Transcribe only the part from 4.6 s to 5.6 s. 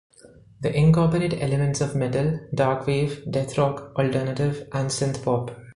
and synthpop.